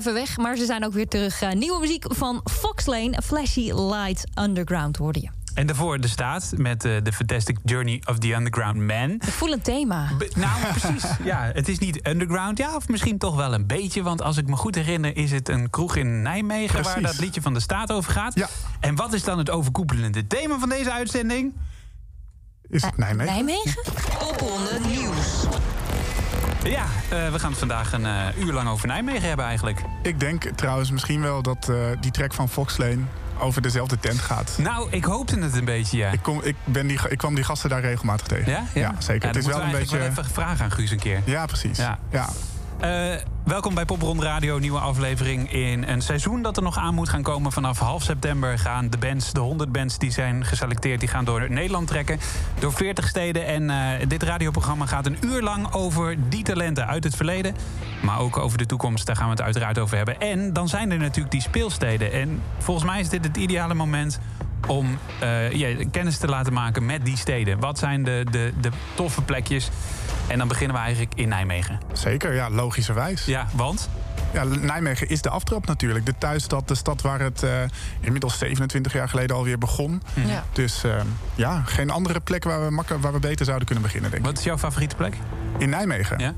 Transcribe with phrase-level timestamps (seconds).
[0.00, 1.42] even weg, maar ze zijn ook weer terug.
[1.42, 5.28] Eh, nieuwe muziek van Fox Lane, Flashy Light Underground hoorde je.
[5.54, 9.10] En daarvoor de staat met eh, de Fantastic Journey of the Underground Man.
[9.10, 10.10] Ik voel een thema.
[10.18, 11.04] Be- nou, precies.
[11.24, 12.58] Ja, het is niet underground.
[12.58, 14.02] Ja, of misschien toch wel een beetje.
[14.02, 16.82] Want als ik me goed herinner, is het een kroeg in Nijmegen...
[16.82, 18.34] waar dat liedje van de staat over gaat.
[18.34, 18.48] Ja.
[18.80, 21.54] En wat is dan het overkoepelende thema van deze uitzending?
[22.68, 23.32] Is het Nijmegen?
[23.32, 23.82] Nijmegen?
[24.18, 25.39] Popronde Nieuws.
[26.64, 29.82] Ja, eh, we gaan het vandaag een eh, uur lang over Nijmegen hebben eigenlijk.
[30.02, 32.98] Ik denk trouwens misschien wel dat eh, die track van Fox Lane
[33.38, 34.54] over dezelfde tent gaat.
[34.58, 36.10] Nou, ik hoopte het een beetje, ja.
[36.10, 38.52] Ik, kom, ik, ben die, ik kwam die gasten daar regelmatig tegen.
[38.52, 38.64] Ja?
[38.74, 39.22] Ja, zeker.
[39.22, 39.98] Ja, het is wel een beetje...
[39.98, 41.22] wel even vragen aan Guus een keer.
[41.24, 41.78] Ja, precies.
[41.78, 41.98] Ja.
[42.10, 42.28] Ja.
[42.80, 47.08] Eh, welkom bij Popronde Radio, nieuwe aflevering in een seizoen dat er nog aan moet
[47.08, 47.52] gaan komen.
[47.52, 51.50] Vanaf half september gaan de bands, de 100 bands die zijn geselecteerd, die gaan door
[51.50, 52.18] Nederland trekken.
[52.58, 53.46] Door 40 steden.
[53.46, 57.54] En eh, dit radioprogramma gaat een uur lang over die talenten uit het verleden.
[58.02, 60.20] Maar ook over de toekomst, daar gaan we het uiteraard over hebben.
[60.20, 62.12] En dan zijn er natuurlijk die speelsteden.
[62.12, 64.20] En volgens mij is dit het ideale moment
[64.66, 67.60] om eh, ja, kennis te laten maken met die steden.
[67.60, 69.70] Wat zijn de, de, de toffe plekjes?
[70.26, 71.80] En dan beginnen we eigenlijk in Nijmegen.
[71.92, 73.24] Zeker, ja, logischerwijs.
[73.24, 73.88] Ja, want?
[74.32, 76.06] Ja, Nijmegen is de aftrap natuurlijk.
[76.06, 77.50] De thuisstad, de stad waar het eh,
[78.00, 80.02] inmiddels 27 jaar geleden alweer begon.
[80.26, 80.44] Ja.
[80.52, 81.00] Dus eh,
[81.34, 84.28] ja, geen andere plek waar we, waar we beter zouden kunnen beginnen, denk ik.
[84.28, 85.14] Wat is jouw favoriete plek?
[85.58, 86.18] In Nijmegen?
[86.18, 86.34] Ja?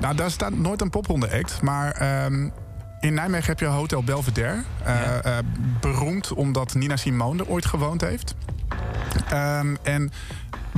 [0.00, 1.62] Nou, daar staat nooit een popronde act.
[1.62, 2.48] Maar ehm,
[3.06, 4.62] in Nijmegen heb je Hotel Belvedere.
[4.84, 5.20] Eh, Ja.
[5.22, 5.38] eh,
[5.80, 8.34] beroemd omdat Nina Simone er ooit gewoond heeft.
[9.30, 10.10] Ehm, en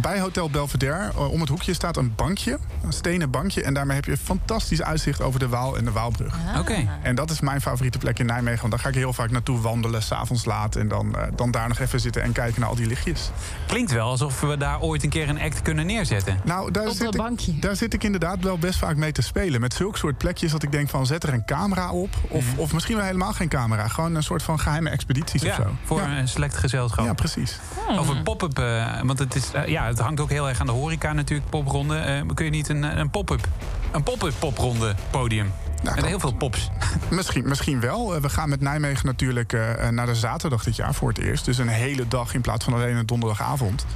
[0.00, 2.58] bij Hotel Belvedere, eh, om het hoekje, staat een bankje.
[2.84, 3.62] Een stenen bankje.
[3.62, 6.34] En daarmee heb je een fantastisch uitzicht over de Waal en de Waalbrug.
[6.58, 6.88] Oké.
[7.02, 8.60] En dat is mijn favoriete plek in Nijmegen.
[8.60, 10.76] Want daar ga ik heel vaak naartoe wandelen, s'avonds laat.
[10.76, 13.30] En dan, eh, dan daar nog even zitten en kijken naar al die lichtjes.
[13.66, 16.40] Klinkt wel alsof we daar ooit een keer een act kunnen neerzetten.
[16.44, 17.58] Nou, daar Op zit, dat ik, bankje.
[17.58, 19.60] daar zit ik inderdaad wel best vaak mee te spelen.
[19.60, 22.10] Met zulke soort plekjes dat ik denk van zet er een camera op.
[22.28, 23.88] Of, of misschien wel helemaal geen camera.
[23.88, 25.76] Gewoon een soort van geheime expedities of zo.
[25.84, 26.18] voor ja.
[26.18, 27.04] een select gezelschap.
[27.04, 27.58] ja, precies.
[27.98, 31.12] Over pop-up, eh, want het, is, ja, het hangt ook heel erg aan de horeca
[31.12, 31.96] natuurlijk, popronde.
[31.96, 33.48] Eh, kun je niet een, een pop-up,
[33.92, 35.52] een pop-up popronde podium?
[35.82, 36.70] Met heel veel pops.
[37.10, 38.14] Misschien, misschien wel.
[38.14, 41.44] Eh, We gaan met Nijmegen natuurlijk eh, naar de zaterdag dit jaar voor het eerst.
[41.44, 43.86] Dus een hele dag in plaats van alleen een donderdagavond.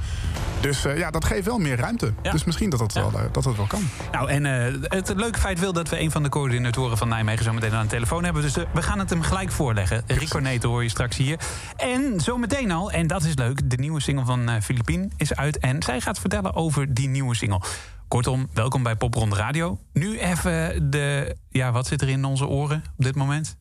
[0.59, 2.13] Dus eh, ja, dat geeft wel meer ruimte.
[2.21, 2.31] Ja.
[2.31, 3.01] Dus misschien dat dat, Ja.
[3.01, 3.89] wel, eh, dat dat wel kan.
[4.11, 7.43] Nou, en eh, het leuke feit wil dat we een van de coördinatoren van Nijmegen
[7.43, 8.41] zo meteen aan de telefoon hebben.
[8.41, 10.03] Dus we gaan het hem gelijk voorleggen.
[10.07, 11.39] Rico Neten hoor je straks hier.
[11.77, 15.57] En zometeen al, en dat is leuk, de nieuwe single van Filipien is uit.
[15.57, 17.61] En zij gaat vertellen over die nieuwe single.
[18.07, 19.79] Kortom, welkom bij Popronde Radio.
[19.93, 23.55] Nu even de, ja, wat zit er in onze oren op dit moment?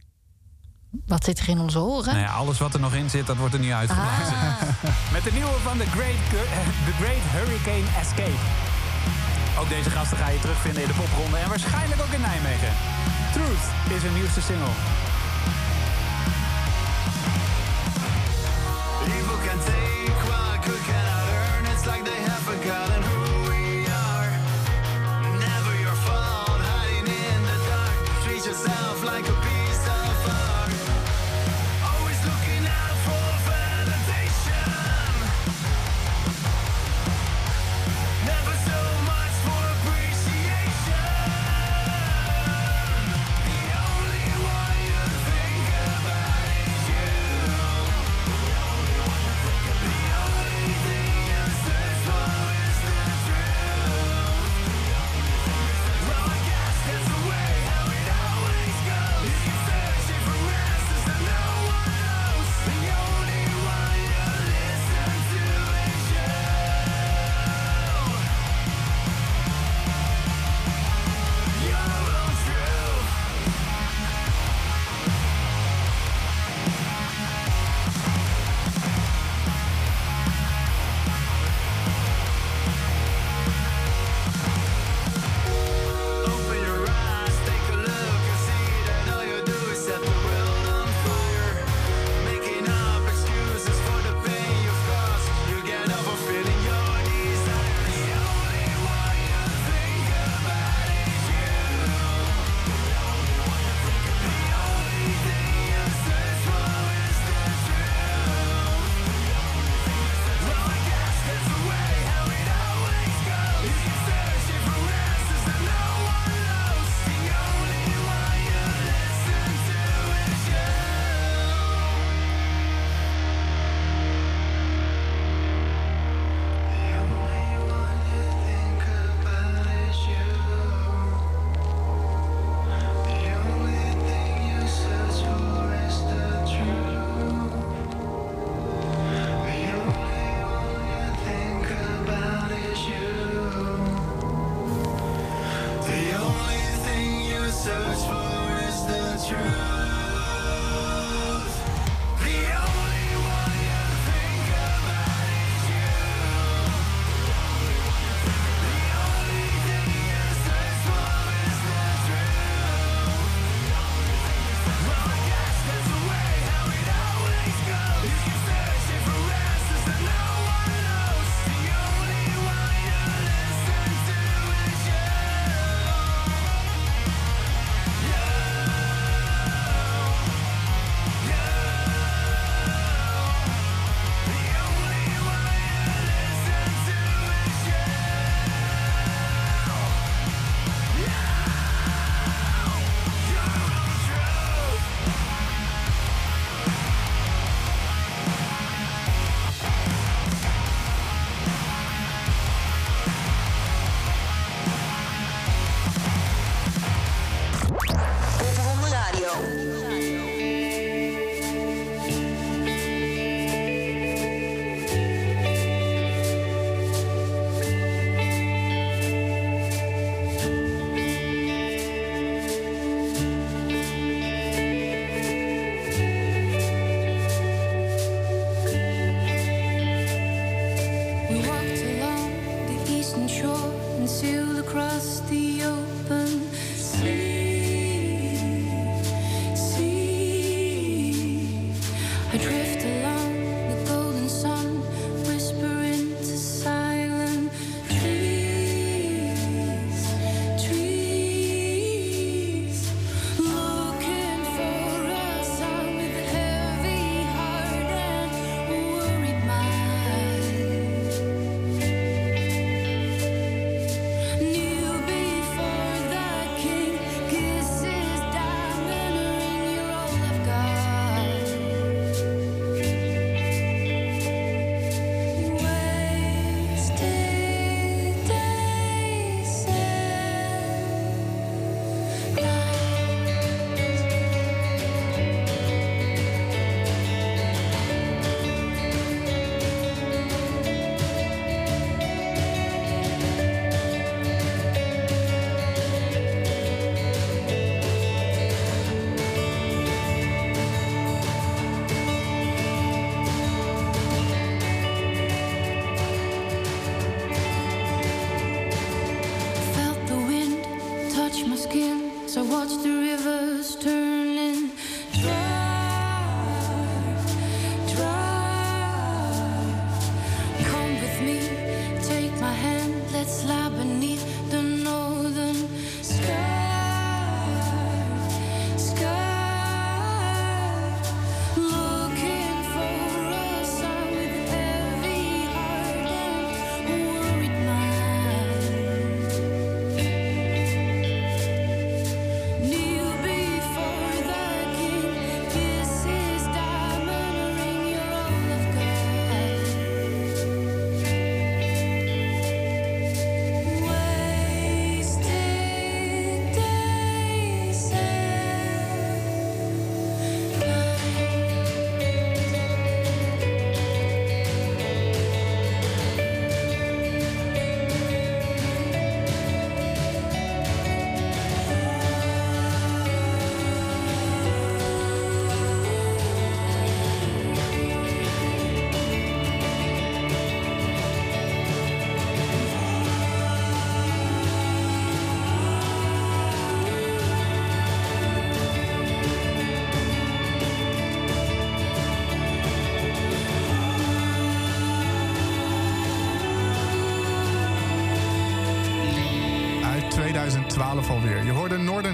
[1.06, 2.14] Wat zit er in onze oren?
[2.14, 4.36] Nou ja, alles wat er nog in zit, dat wordt er nu uitgeblazen.
[5.16, 6.22] Met de nieuwe van The Great,
[6.86, 8.40] The Great Hurricane Escape.
[9.58, 12.72] Ook deze gasten ga je terugvinden in de popronde en waarschijnlijk ook in Nijmegen.
[13.32, 13.64] Truth
[13.96, 14.74] is hun nieuwste single.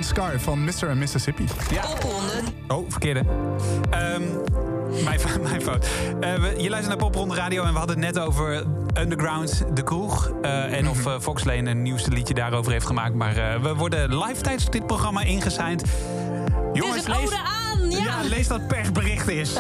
[0.02, 0.88] Sky van Mr.
[0.88, 1.44] and Mississippi.
[1.80, 2.32] Popronde.
[2.68, 3.22] Oh, verkeerde.
[3.90, 4.22] Ehm,
[5.04, 5.86] mijn, mijn fout.
[6.20, 8.64] We- je luistert naar Popronde Radio en we hadden het net over
[8.98, 10.30] Underground, de kroeg.
[10.42, 13.14] eh, en of uh, Fox Lane een nieuwste liedje daarover heeft gemaakt.
[13.14, 15.82] Maar we worden live tijdens dit programma ingezijnd.
[16.72, 17.30] Jongens, lees,
[18.22, 18.28] ja.
[18.28, 19.54] lees dat persbericht is.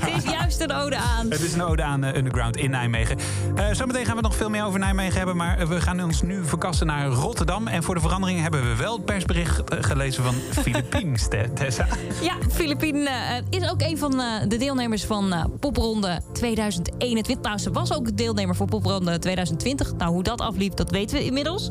[0.00, 1.30] Het is juist een ode aan.
[1.30, 3.18] Het is een ode aan eh, Underground in Nijmegen.
[3.54, 5.36] Eh, zometeen gaan we nog veel meer over Nijmegen hebben.
[5.36, 7.66] Maar eh, we gaan ons nu verkassen naar Rotterdam.
[7.66, 11.86] En voor de verandering hebben we wel het persbericht gelezen van Philippines, Te- Tessa.
[12.22, 13.14] Ja, Filipien eh,
[13.50, 17.40] is ook een van eh, de deelnemers van eh, Popronde 2021.
[17.42, 19.92] Nou, ze was ook deelnemer voor Popronde 2020.
[19.96, 21.68] Nou, hoe dat afliep, dat weten we inmiddels.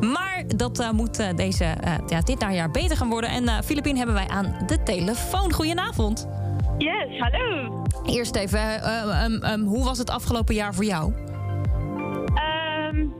[0.00, 3.30] Maar dat eh, moet deze, eh, ja, dit najaar beter gaan worden.
[3.30, 5.52] En eh Filipien hebben wij aan de telefoon.
[5.52, 6.26] Goedenavond.
[6.78, 7.82] Yes, hallo.
[8.04, 8.60] Eerst even,
[9.64, 11.12] hoe was het afgelopen jaar voor jou?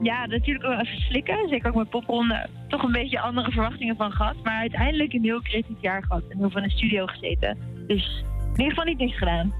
[0.06, 1.48] Ja, natuurlijk wel even slikken.
[1.48, 2.48] Zeker ook met popronde.
[2.68, 4.34] Toch een beetje andere verwachtingen van gehad.
[4.42, 6.22] Maar uiteindelijk een heel creatief jaar gehad.
[6.28, 7.58] En heel veel in de studio gezeten.
[7.86, 9.54] Dus in ieder geval niet niks gedaan.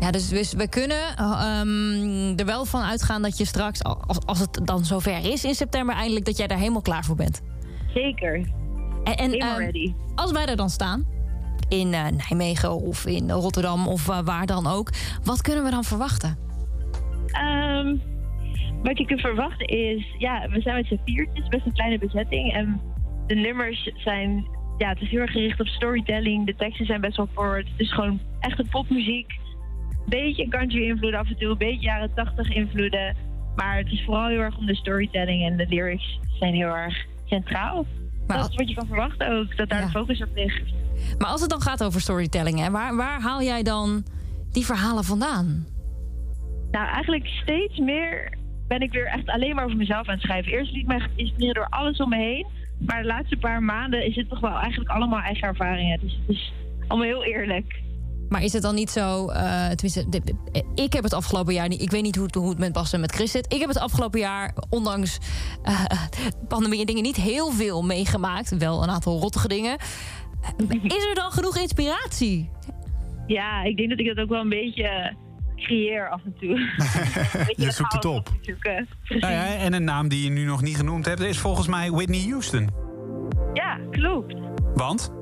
[0.00, 4.26] Ja, dus we, we kunnen eh, ehm, er wel van uitgaan dat je straks, als,
[4.26, 7.42] als het dan zover is in september, eindelijk dat jij daar helemaal klaar voor bent.
[7.94, 8.34] Zeker.
[9.04, 9.94] En, en ehm, ready.
[10.14, 11.06] als wij er dan staan,
[11.68, 14.90] in eh, Nijmegen of in Rotterdam of eh, waar dan ook,
[15.22, 16.38] wat kunnen we dan verwachten?
[17.26, 17.96] Ehm,
[18.84, 20.14] wat je kunt verwachten is...
[20.18, 21.48] Ja, we zijn met z'n viertjes.
[21.48, 22.52] Best een kleine bezetting.
[22.52, 22.80] En
[23.26, 24.46] de nummers zijn...
[24.78, 26.46] Ja, het is heel erg gericht op storytelling.
[26.46, 27.68] De teksten zijn best wel forward.
[27.70, 29.32] Het is gewoon echte popmuziek.
[30.06, 31.50] Beetje country invloeden af en toe.
[31.50, 33.16] Een beetje jaren tachtig invloeden.
[33.56, 35.46] Maar het is vooral heel erg om de storytelling.
[35.46, 37.86] En de lyrics zijn heel erg centraal.
[38.26, 39.56] Maar dat is wat je kan verwachten ook.
[39.56, 39.84] Dat daar Ja.
[39.84, 40.62] de focus op ligt.
[41.18, 44.04] Maar als het dan gaat over storytelling, hè, waar, waar haal jij dan
[44.52, 45.66] die verhalen vandaan?
[46.70, 48.32] Nou, eigenlijk steeds meer
[48.68, 50.52] ben ik weer echt alleen maar over mezelf aan het schrijven.
[50.52, 52.46] Eerst liet ik me inspireren door alles om me heen.
[52.78, 56.00] Maar de laatste paar maanden is het toch wel eigenlijk allemaal eigen ervaringen.
[56.00, 56.52] Dus het is
[56.88, 57.82] allemaal heel eerlijk.
[58.28, 61.68] Maar is het dan niet zo, eh, tenminste, de- de- ik heb het afgelopen jaar
[61.68, 63.52] niet, ik weet niet hoe het, hoe het met Bas en met Chris zit.
[63.52, 65.18] Ik heb het afgelopen jaar, ondanks
[65.62, 65.84] eh,
[66.48, 68.56] pandemie en dingen, niet heel veel meegemaakt.
[68.58, 69.76] Wel een aantal rottige dingen.
[70.82, 72.50] Is er dan genoeg inspiratie?
[73.26, 75.14] Ja, ik denk dat ik dat ook wel een beetje
[75.56, 76.58] creëer af en toe.
[77.64, 78.28] Je zoekt het op.
[79.08, 81.90] Nou ja, en een naam die je nu nog niet genoemd hebt is volgens mij
[81.90, 82.70] Whitney Houston.
[83.52, 84.34] Ja, klopt.
[84.74, 85.12] Want?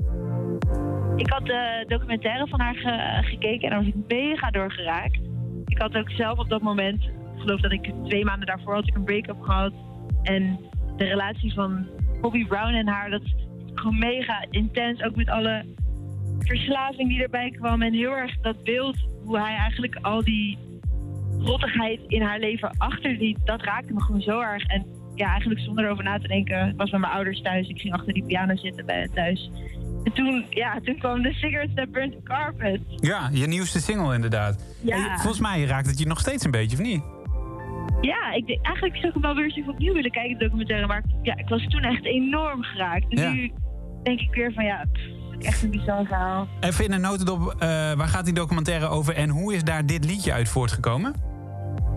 [1.16, 5.18] Ik had de documentaire van haar ge- gekeken en daar was ik mega doorgeraakt.
[5.66, 8.88] Ik had ook zelf op dat moment, ik geloof dat ik twee maanden daarvoor had
[8.88, 9.72] ik een break-up gehad.
[10.22, 10.58] En
[10.96, 11.86] de relatie van
[12.20, 13.34] Bobby Brown en haar, dat is
[13.74, 15.02] gewoon mega intens.
[15.02, 15.64] Ook met alle
[16.38, 17.82] verslaving die erbij kwam.
[17.82, 20.58] En heel erg dat beeld, hoe hij eigenlijk al die
[21.38, 24.64] rottigheid in haar leven achterliet, dat raakte me gewoon zo erg.
[24.66, 27.68] En ja, eigenlijk zonder erover na te denken, ik was bij mijn ouders thuis.
[27.68, 29.50] Ik ging achter die piano zitten bij thuis.
[30.04, 32.80] En toen, ja, toen kwam de Cigarettes That Burnt the Carpet.
[32.96, 34.76] Ja, je nieuwste single inderdaad.
[34.84, 35.16] Ja.
[35.18, 37.02] Volgens mij raakt het je nog steeds een beetje, of niet?
[38.00, 40.86] Ja, ik denk, eigenlijk zou ik hem wel weer eens opnieuw willen kijken, de documentaire.
[40.86, 43.04] Maar ja, ik was toen echt enorm geraakt.
[43.08, 43.32] En Ja.
[43.32, 43.52] nu
[44.02, 45.02] denk ik weer van ja, pff,
[45.42, 46.48] echt een bizar verhaal.
[46.60, 50.04] Even in een notendop, eh, waar gaat die documentaire over en hoe is daar dit
[50.04, 51.14] liedje uit voortgekomen?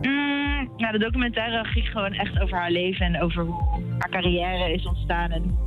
[0.02, 4.74] Mm, ja, de documentaire ging gewoon echt over haar leven en over hoe haar carrière
[4.74, 5.32] is ontstaan.
[5.32, 5.58] En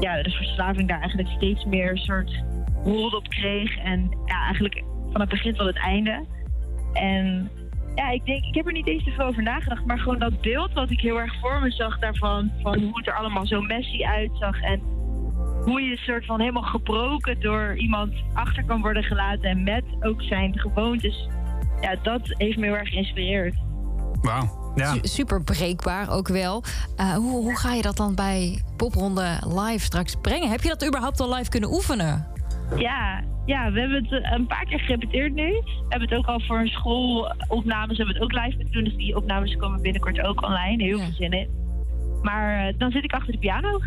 [0.00, 2.42] ja, de verslaving daar eigenlijk steeds meer een soort
[2.84, 3.78] rol op kreeg.
[3.78, 6.24] En ja, eigenlijk van het begin tot het einde.
[6.92, 7.50] En
[7.94, 10.40] ja, ik denk, ik heb er niet eens te veel over nagedacht, maar gewoon dat
[10.40, 13.60] beeld wat ik heel erg voor me zag daarvan, van hoe het er allemaal zo
[13.60, 14.80] messy uitzag en
[15.64, 20.22] hoe je soort van helemaal gebroken door iemand achter kan worden gelaten en met ook
[20.22, 21.28] zijn gewoontes.
[21.80, 23.54] Ja, dat heeft me heel erg geïnspireerd.
[24.22, 24.72] Wauw.
[24.74, 24.92] Ja.
[24.92, 26.62] Su- super breekbaar ook wel.
[26.96, 30.50] Eh, hoe, hoe ga je dat dan bij popronde live straks brengen?
[30.50, 32.26] Heb je dat überhaupt al live kunnen oefenen?
[32.76, 35.50] Ja, ja, we hebben het eh, een paar keer gerepeteerd nu.
[35.50, 38.84] We hebben het ook al voor een schoolopnames hebben we het ook live moeten doen.
[38.84, 40.82] Dus die opnames komen binnenkort ook online.
[40.82, 41.48] Heel veel zin in.
[42.22, 43.80] Maar eh, dan zit ik achter de piano.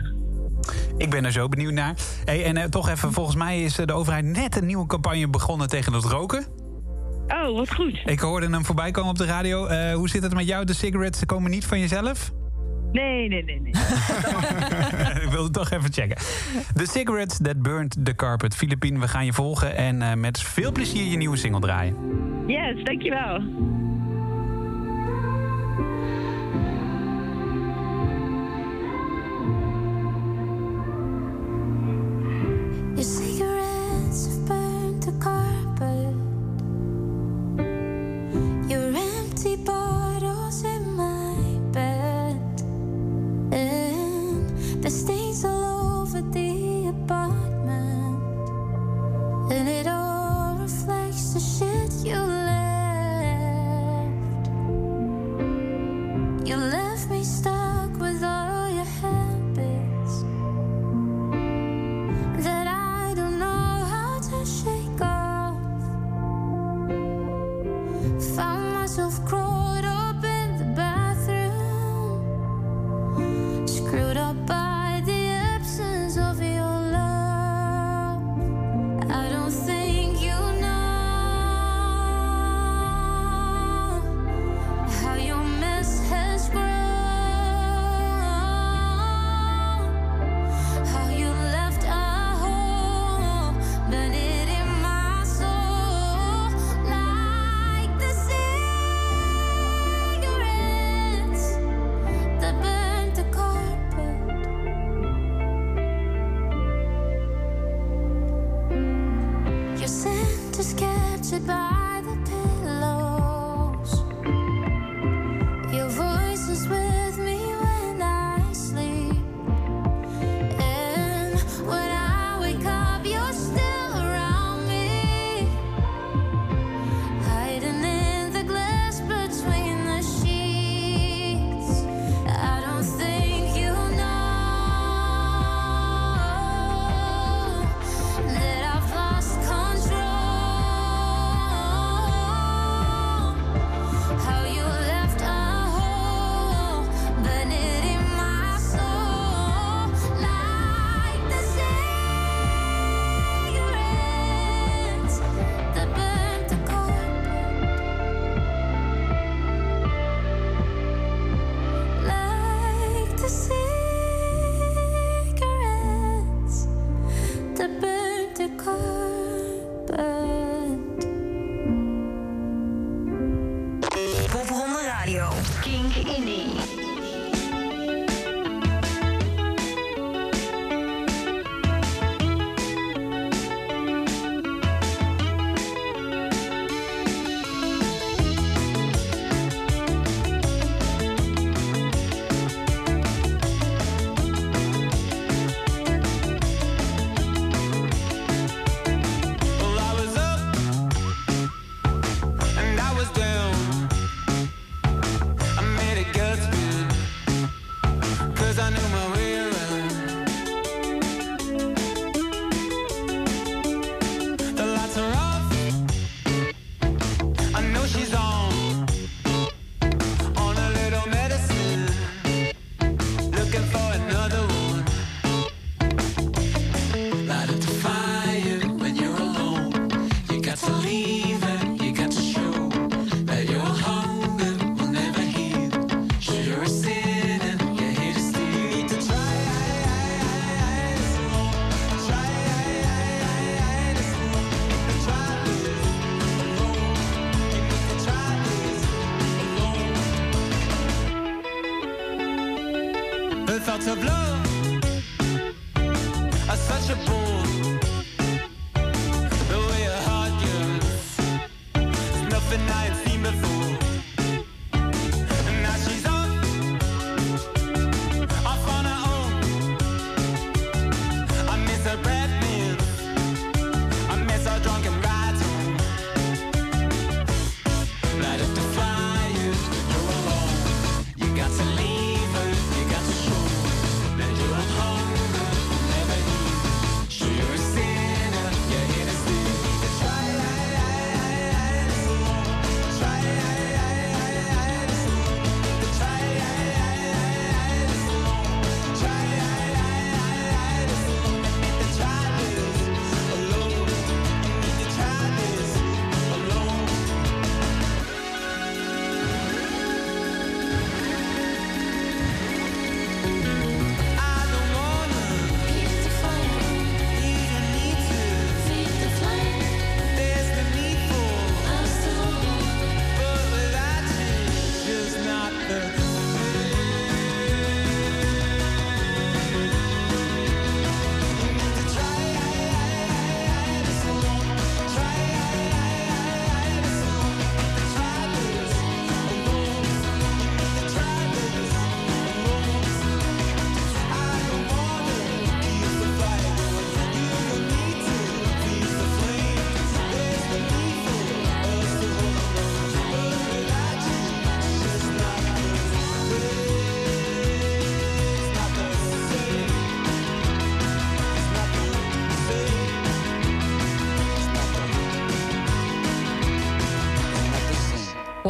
[0.97, 1.95] Ik ben er zo benieuwd naar.
[2.25, 5.27] Hey, en eh, toch even, volgens mij is eh, de overheid net een nieuwe campagne
[5.27, 6.45] begonnen tegen het roken.
[7.27, 8.01] Oh, wat goed.
[8.05, 9.65] Ik hoorde hem voorbij komen op de radio.
[9.65, 10.65] Eh, hoe zit het met jou?
[10.65, 12.31] De cigarettes komen niet van jezelf?
[12.91, 13.71] Nee, nee, nee, nee.
[15.23, 16.17] ik wilde toch even checken.
[16.75, 18.55] The Cigarettes That Burned the Carpet.
[18.55, 21.95] Filipien, we gaan je volgen en met veel plezier je nieuwe single draaien.
[22.47, 23.41] Yes, dankjewel.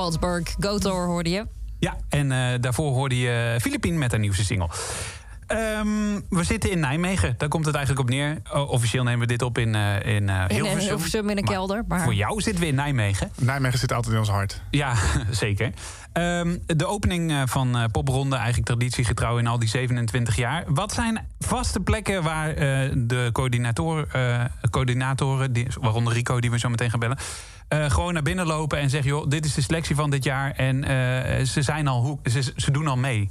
[0.08, 1.46] Waldsburg, Gotor hoorde je.
[1.80, 4.70] Ja, en eh, daarvoor hoorde je Filipien met haar nieuwste single.
[6.30, 8.38] We zitten in Nijmegen, daar komt het eigenlijk op neer.
[8.68, 10.88] Officieel nemen we dit op in, eh in eh, In Hilversum.
[10.88, 11.84] Hilversum in een kelder.
[11.88, 13.32] Maar Voor jou zitten we in Nijmegen.
[13.36, 14.62] Nijmegen zit altijd in ons hart.
[14.72, 14.94] Ja,
[15.32, 15.72] zeker.
[16.14, 20.64] Ehm, de opening eh, van eh, Popronde, eigenlijk traditiegetrouw in al die 27 jaar.
[20.68, 26.60] Wat zijn vaste plekken waar eh, de coördinator, eh, coördinatoren, die, waaronder Rico, die we
[26.60, 27.18] zo meteen gaan bellen,
[27.68, 30.52] eh, gewoon naar binnen lopen en zeggen: joh, dit is de selectie van dit jaar
[30.52, 33.30] en eh, ze, zijn al, hoe, ze, ze doen al mee.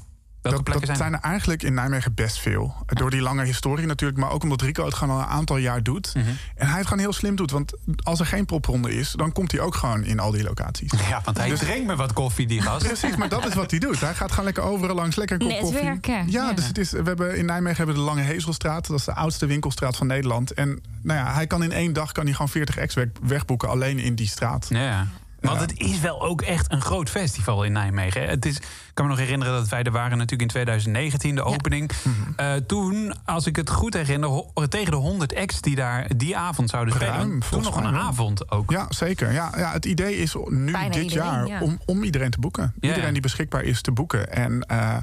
[0.50, 2.74] Welke Dat, zijn zijn er eigenlijk in Nijmegen best veel.
[2.86, 5.82] Door die lange historie natuurlijk, maar ook omdat Rico het gewoon al een aantal jaar
[5.82, 6.14] doet.
[6.14, 6.26] Mhm.
[6.54, 7.50] En hij het gewoon heel slim doet.
[7.50, 10.92] Want als er geen popronde is, dan komt hij ook gewoon in al die locaties.
[11.08, 12.86] Ja, want hij Dus- drinkt me wat koffie, die gast.
[12.86, 14.00] Precies, maar dat is wat hij doet.
[14.00, 15.82] Hij gaat gewoon lekker overal langs, lekker een kop koffie.
[15.82, 16.52] Netwerken, Ja, ja.
[16.52, 18.86] dus het is, we hebben in Nijmegen hebben we de Lange Hezelstraat.
[18.86, 20.52] Dat is de oudste winkelstraat van Nederland.
[20.52, 23.68] En nou ja, hij kan in één dag kan hij gewoon 40 ex weg- wegboeken
[23.68, 24.66] alleen in die straat.
[24.68, 25.06] Ja.
[25.40, 28.28] Want het is wel ook echt een groot festival in Nijmegen.
[28.28, 31.42] Het is, ik kan me nog herinneren dat wij er waren natuurlijk in 2019, de
[31.42, 31.90] opening.
[32.36, 36.36] Eh, toen, als ik het goed herinner, ho- tegen de 100 acts die daar die
[36.36, 37.14] avond zouden spelen.
[37.14, 38.70] Ruim, toen nog een avond ook.
[38.70, 39.32] Ja, zeker.
[39.32, 41.60] Ja, ja, het idee is nu Bijna dit iedereen, jaar ja.
[41.60, 42.62] om, om iedereen te boeken.
[42.80, 43.12] Ja, Iedereen ja.
[43.12, 44.32] die beschikbaar is te boeken.
[44.32, 44.96] En eh,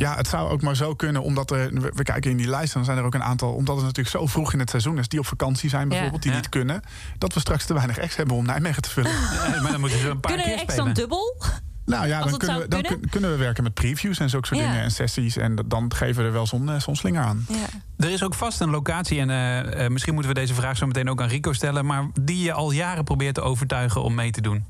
[0.00, 2.68] ja, het zou ook maar zo kunnen, omdat er, we, kijken in die lijst...
[2.68, 4.98] en dan zijn er ook een aantal, omdat het natuurlijk zo vroeg in het seizoen
[4.98, 5.08] is...
[5.08, 6.36] die op vakantie zijn bijvoorbeeld, die Ja.
[6.36, 6.82] niet kunnen...
[7.18, 9.10] dat we straks te weinig ex hebben om Nijmegen te vullen.
[9.62, 10.84] Maar dan moeten ze een paar Kunnen keer spelen.
[10.84, 11.42] dan dubbel?
[11.84, 13.00] Nou ja, dan, kunnen we, dan kunnen?
[13.00, 14.66] kun- kunnen we werken met previews en zulke soort Ja.
[14.66, 15.36] dingen en sessies.
[15.36, 17.46] En dan geven we er wel zo'n eh, zo'n slinger aan.
[17.48, 17.56] Ja.
[17.96, 20.86] Er is ook vast een locatie, en eh, eh, misschien moeten we deze vraag zo
[20.86, 21.86] meteen ook aan Rico stellen...
[21.86, 24.64] maar die je al jaren probeert te overtuigen om mee te doen.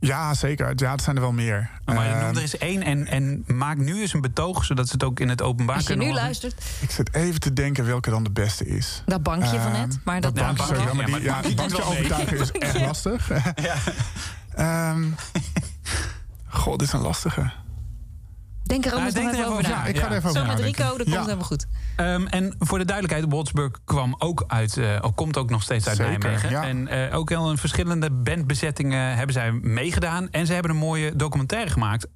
[0.00, 0.72] Ja, zeker.
[0.76, 1.70] Ja, er zijn er wel meer.
[1.84, 4.64] Maar noem er eens één en, en maak nu eens een betoog...
[4.64, 6.26] zodat ze het ook in het openbaar Als je kunnen nu horen.
[6.26, 9.02] luistert, ik zit even te denken welke dan de beste is.
[9.06, 9.98] dat bankje van Ehm, net.
[10.04, 12.38] Maar dat, dat bankje, bankje, maar ja, die, maar ja, die die doet bankje overtuigen
[12.38, 13.30] is echt lastig.
[14.54, 15.04] Ehm,
[16.48, 17.50] God, dit is een lastige.
[18.62, 19.84] denk er anders Nou, nog denk even er over na.
[19.86, 20.60] ik ga er even over Zo met.
[20.60, 21.20] Rico, dat komt Ja.
[21.22, 21.66] helemaal goed.
[21.98, 25.96] Ehm, en voor de duidelijkheid, Wolfsburg kwam ook uit, of komt ook nog steeds uit
[25.96, 26.50] Zeker, Nijmegen.
[26.50, 26.62] ja.
[26.64, 30.30] En eh, ook al in verschillende bandbezettingen hebben zij meegedaan.
[30.30, 32.06] En ze hebben een mooie documentaire gemaakt.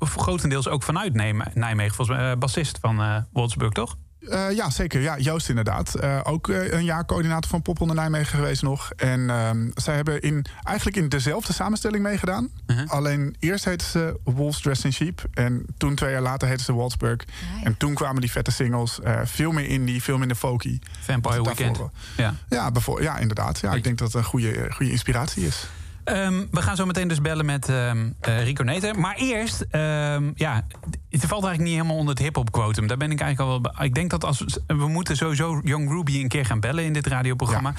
[0.00, 1.94] grotendeels ook vanuit Nijme- Nijmegen.
[1.94, 3.96] Volgens mij, eh, bassist van Wolfsburg, toch?
[4.30, 5.00] Eh, ja, zeker.
[5.00, 5.94] Ja, Joost inderdaad.
[5.94, 8.90] Eh, ook eh, een jaar coördinator van Popronde Nijmegen geweest nog.
[8.96, 12.48] En ehm, zij hebben in, eigenlijk in dezelfde samenstelling meegedaan.
[12.66, 12.84] Mhm.
[12.86, 15.24] Alleen eerst heette ze Wolves Dressed in Sheep.
[15.34, 17.20] En toen twee jaar later heette ze Waldsburg.
[17.26, 17.64] ja.
[17.64, 19.00] En toen kwamen die vette singles.
[19.00, 20.78] eh, veel meer indie, veel minder folky.
[21.00, 21.42] Vampire.
[21.42, 21.78] Weekend.
[22.16, 22.34] Ja.
[22.48, 23.58] Ja, bijvoor, ja inderdaad.
[23.60, 25.66] Ja, ik denk dat het een goede, goede inspiratie is.
[26.04, 28.98] Ehm, we gaan zo meteen dus bellen met ehm, eh, Rico Neter.
[28.98, 30.66] Maar eerst, ehm, ja,
[31.10, 32.86] het valt eigenlijk niet helemaal onder het hip-hop quotum.
[32.86, 33.84] Daar ben ik eigenlijk al wel.
[33.84, 37.06] Ik denk dat als we moeten sowieso Young Ruby een keer gaan bellen in dit
[37.06, 37.74] radioprogramma.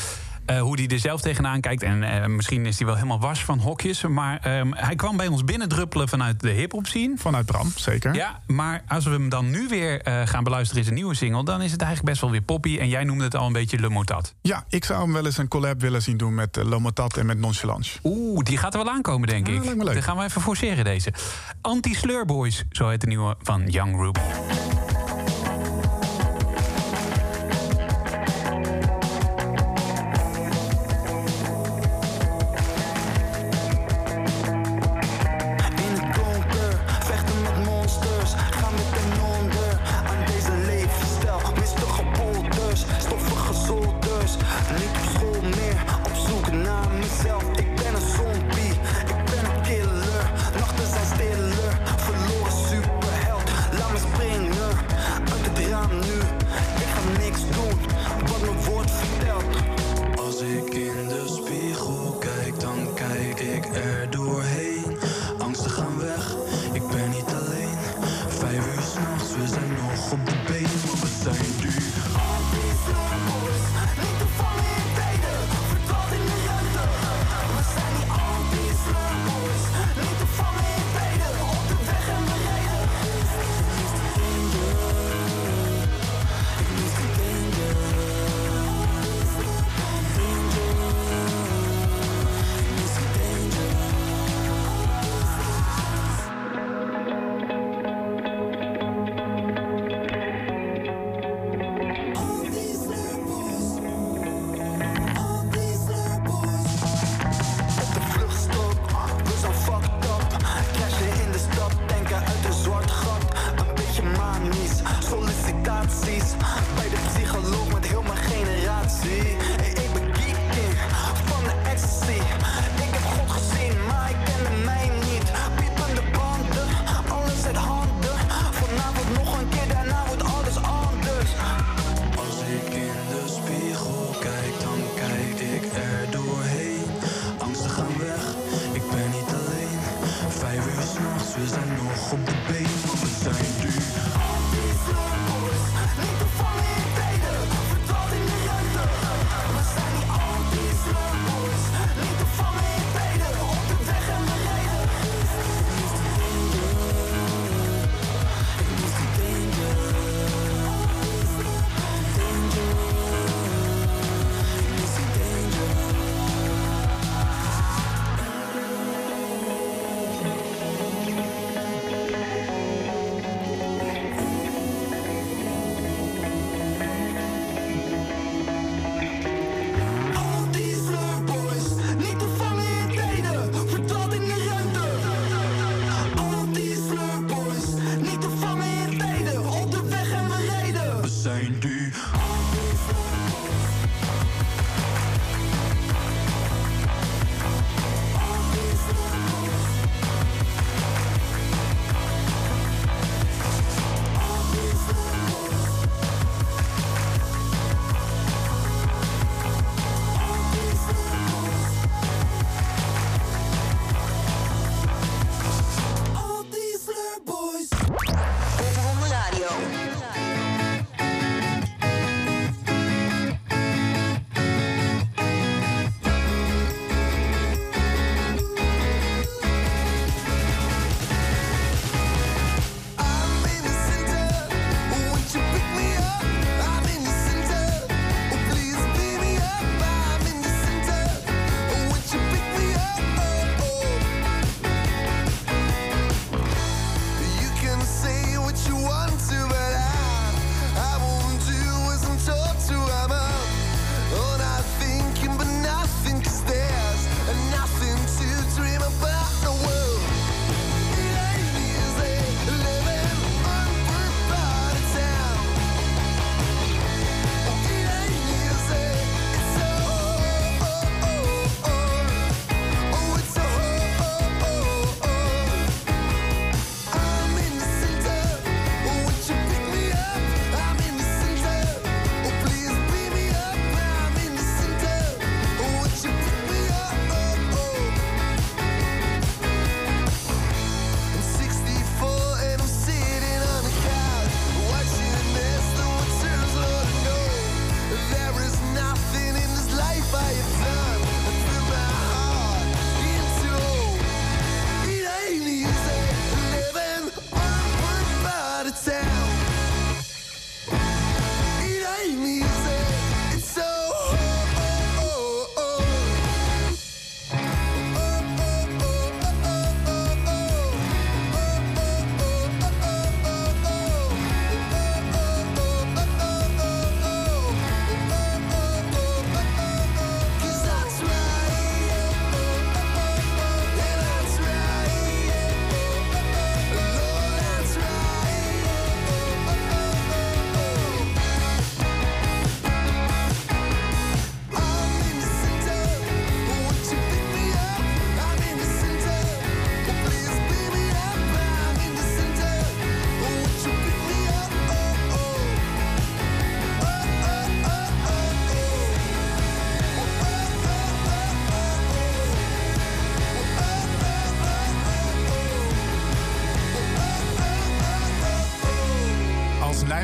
[0.45, 1.83] Eh, hoe hij er zelf tegenaan kijkt.
[1.83, 4.01] En eh, misschien is hij wel helemaal was van hokjes.
[4.01, 7.13] Maar ehm, hij kwam bij ons binnendruppelen vanuit de hip-hop scene.
[7.17, 8.15] Vanuit Bram, zeker.
[8.15, 11.43] Ja, maar als we hem dan nu weer eh, gaan beluisteren in zijn nieuwe single...
[11.43, 12.77] dan is het eigenlijk best wel weer poppy.
[12.79, 14.33] En jij noemde het al een beetje Le Motat.
[14.41, 17.37] Ja, ik zou hem wel eens een collab willen zien doen met Lomotat en met
[17.37, 17.99] Nonchalance.
[18.03, 19.63] Oeh, die gaat er wel aankomen, denk Ja, ik.
[19.63, 19.93] lijkt me leuk.
[19.93, 21.13] Dan gaan we even forceren deze.
[21.61, 24.19] Anti-Slur Boys, zo heet de nieuwe van Young Ruby.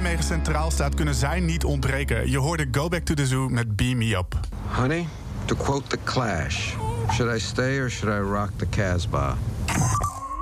[0.10, 2.30] Nijmegen centraal staat, kunnen zij niet ontbreken.
[2.30, 4.39] Je hoorde Go Back to the Zoo met Beam Me Up.
[4.68, 5.07] Honey,
[5.45, 6.74] to quote The Clash,
[7.14, 9.32] should I stay or should I rock the Casbah?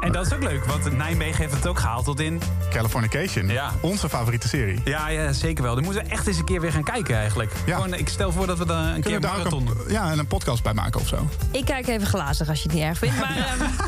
[0.02, 2.42] En dat is ook leuk, want Nijmegen heeft het ook gehaald tot in...
[2.70, 3.72] Californication, Ja.
[3.82, 4.82] onze favoriete serie.
[4.86, 5.76] Ja, ja, zeker wel.
[5.76, 7.52] Daar moeten we echt eens een keer weer gaan kijken eigenlijk.
[7.66, 10.20] Gewoon, ik stel voor dat we dan een keer Kunnen ook marathon een, ja, en
[10.20, 11.28] een podcast bij maken of zo?
[11.52, 13.20] Ik kijk even glazig als je het niet erg vindt.
[13.20, 13.87] Maar ehm,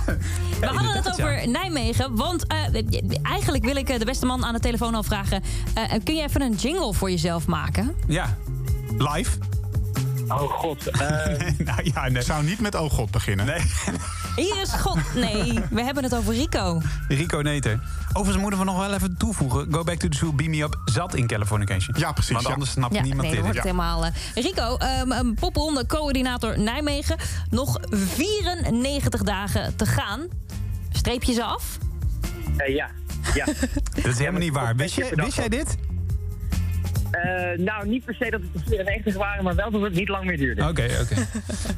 [0.60, 2.16] we hadden het over Nijmegen.
[2.16, 2.57] Want eh,
[3.24, 5.43] eigenlijk wil ik eh, de beste man aan de telefoon al vragen...
[5.74, 7.95] eh, kun je even een jingle voor jezelf maken?
[8.07, 8.38] Ja,
[8.97, 9.38] live.
[10.28, 10.86] Oh god.
[11.66, 12.22] nou, ja, nee.
[12.22, 13.45] Zou niet met Oh God beginnen.
[13.45, 13.62] Nee.
[14.36, 14.97] Hier is God.
[15.16, 16.82] Nee, we hebben het over Rico.
[17.07, 17.80] Rico Neter.
[18.07, 19.68] Overigens moeten we nog wel even toevoegen.
[19.72, 21.95] Go Back to the Zoo, Beam Me Up zat in Californication.
[21.99, 22.34] Ja, precies.
[22.34, 23.39] Want anders snapt Ja, niemand nee, dit.
[23.41, 24.05] wordt het helemaal...
[24.05, 27.18] eh, Rico, um, um, popronde coördinator Nijmegen.
[27.49, 30.28] Nog 94 dagen te gaan.
[30.99, 31.77] Streep je ze af?
[32.57, 32.89] Eh, ja,
[33.33, 33.45] ja.
[34.03, 34.75] Dat is helemaal niet waar.
[34.75, 35.77] Wist, je, wist jij dit?
[37.11, 40.09] Eh, nou, niet per se dat het de 94 waren, maar wel dat het niet
[40.09, 40.67] lang meer duurde.
[40.67, 41.15] Oké, oké.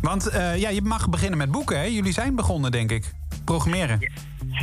[0.02, 1.84] Want eh, ja, je mag beginnen met boeken, hè?
[1.84, 3.12] Jullie zijn begonnen, denk ik.
[3.46, 4.00] Programmeren.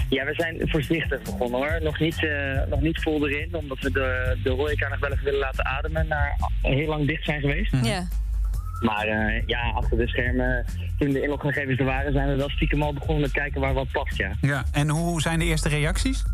[0.08, 1.78] Ja, we zijn voorzichtig begonnen hoor.
[1.82, 5.24] Nog niet, eh, nog niet vol erin, omdat we de, de horeca nog wel even
[5.24, 7.72] willen laten ademen na heel lang dicht zijn geweest.
[7.82, 8.08] Ja.
[8.80, 10.64] Maar eh, ja, achter de schermen,
[10.98, 13.90] toen de inloggegevens er waren, zijn we wel stiekem al begonnen met kijken waar wat
[13.92, 14.30] past, ja.
[14.40, 16.24] Ja, en hoe zijn de eerste reacties?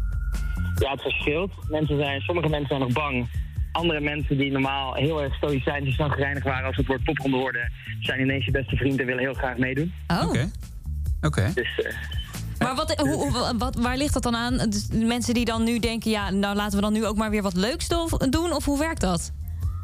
[0.79, 1.53] Ja, het verschilt.
[1.69, 3.29] Mensen zijn, sommige mensen zijn nog bang.
[3.73, 7.73] Andere mensen die normaal heel erg stoïcijns en gereinigd waren als het woord popronde hoorden,
[8.01, 9.93] zijn ineens je beste vrienden en willen heel graag meedoen.
[10.09, 10.23] Oh.
[10.29, 10.51] Oké.
[11.23, 11.51] Oké.
[11.55, 11.93] Dus eh,
[12.59, 14.57] Maar wat, hoe, hoe- wat, waar ligt dat dan aan?
[14.71, 16.11] Dus de mensen die dan nu denken...
[16.11, 18.53] ja, nou laten we dan nu ook maar weer wat leuks do- doen?
[18.53, 19.33] Of hoe werkt dat?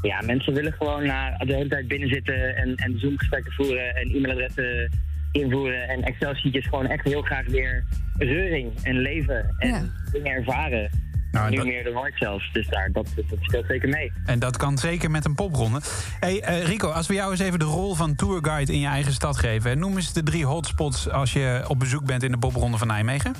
[0.02, 4.08] Ja, mensen willen gewoon na de hele tijd binnen zitten en, en Zoom-gesprekken voeren en
[4.14, 4.92] e-mailadressen
[5.32, 7.84] invoeren en Excel-sheetjes gewoon echt heel graag weer
[8.18, 10.90] reuring en leven en dingen ervaren.
[11.30, 14.12] Nou, nu dat- meer de hard zelfs, dus daar, dat, dat speelt zeker mee.
[14.26, 15.80] En dat kan zeker met een popronde.
[16.20, 19.12] Hey, eh, Rico, als we jou eens even de rol van tourguide in je eigen
[19.12, 19.78] stad geven.
[19.78, 23.34] Noem eens de drie hotspots als je op bezoek bent in de popronde van Nijmegen.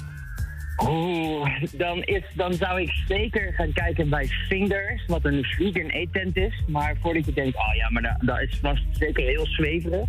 [0.89, 6.37] Oeh, dan, is, dan zou ik zeker gaan kijken bij Fingers, wat een vegan eettent
[6.37, 6.63] is.
[6.67, 10.09] Maar voordat je denkt, oh ja, maar dat, dat is vast zeker heel zweverig.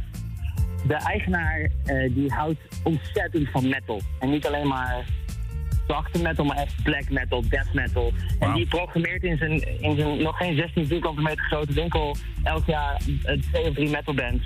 [0.88, 4.02] De eigenaar eh, die houdt ontzettend van metal.
[4.20, 5.06] En niet alleen maar
[5.88, 8.14] zachte metal, maar echt black metal, death metal.
[8.40, 12.66] En die programmeert in zijn, in zijn nog geen 16 vierkante meter grote winkel elk
[12.66, 13.02] jaar
[13.52, 14.44] twee of drie metalbands.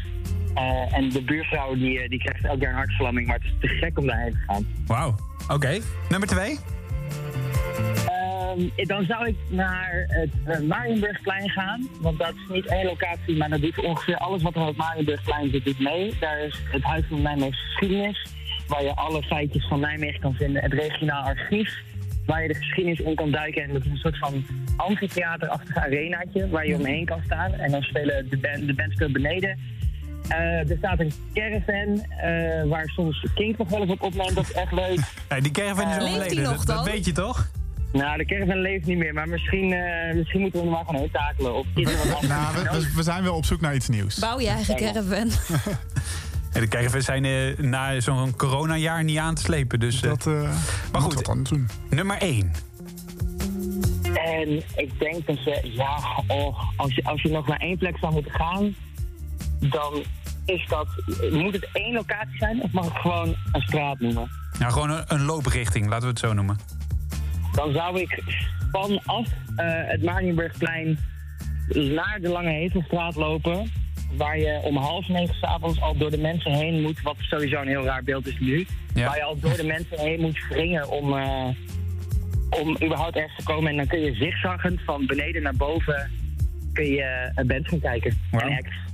[0.55, 3.53] Eh en de buurvrouw die, eh, die krijgt elk jaar een hartvlamming, maar het is
[3.59, 4.67] te gek om daarheen te gaan.
[4.87, 5.15] Wauw.
[5.47, 5.79] Oké.
[6.09, 6.57] Nummer twee?
[8.55, 11.87] Ehm, dan zou ik naar het uh, Marienburgplein gaan.
[12.01, 14.77] Want dat is niet één locatie, maar dat doet ongeveer alles wat er op het
[14.77, 16.13] Marienburgplein zit, doet mee.
[16.19, 18.25] Daar is het Huis van Nijmeegse Geschiedenis,
[18.67, 20.61] waar je alle feitjes van Nijmegen kan vinden.
[20.61, 21.81] Het regionaal archief,
[22.25, 23.63] waar je de geschiedenis in kan duiken.
[23.63, 24.45] En dat is een soort van
[24.75, 27.53] amfitheaterachtig arenaatje, waar je omheen kan staan.
[27.53, 29.59] En dan spelen de band, de band speelt beneden.
[30.27, 34.35] Eh, er staat een caravan eh, waar soms Kink nog wel eens op opneemt.
[34.35, 34.99] Dat is echt leuk.
[35.27, 36.43] Hey, die caravan is Eh, overleden.
[36.43, 37.47] dat, dat weet je toch?
[37.93, 41.01] Nou, de caravan leeft niet meer, maar misschien, eh, misschien moeten we er maar gewoon
[41.01, 41.55] heen takelen.
[41.55, 42.27] Of er wat anders?
[42.67, 44.19] Nou, we, we- zijn wel op zoek naar iets nieuws.
[44.19, 45.29] Bouw je eigen caravan.
[46.53, 49.79] En de caravans zijn na zo'n coronajaar niet aan te slepen.
[49.79, 50.41] Dus, Dat, eh,
[50.91, 51.67] maar goed, wat anders doen.
[51.89, 52.51] nummer één.
[54.13, 55.97] En ik denk dat je, ja,
[56.27, 58.75] oh, als, je, als je nog naar één plek zou moeten gaan,
[59.59, 60.03] dan
[60.45, 60.87] is dat,
[61.31, 64.29] moet het één locatie zijn of mag ik gewoon een straat noemen?
[64.59, 66.57] Nou, gewoon een, een looprichting, laten we het zo noemen.
[67.51, 68.23] Dan zou ik
[68.71, 70.99] vanaf eh, het Marienburgplein
[71.67, 73.71] naar de Lange Hevelstraat lopen.
[74.17, 77.01] Waar je om half negen s'avonds al door de mensen heen moet.
[77.01, 78.67] Wat sowieso een heel raar beeld is nu.
[78.93, 79.05] Ja.
[79.05, 81.47] Waar je al door de mensen heen moet springen om, eh,
[82.49, 83.69] om überhaupt ergens te komen.
[83.69, 86.11] En dan kun je zigzaggend van beneden naar boven
[86.73, 88.17] kun je een band gaan kijken.
[88.31, 88.84] En.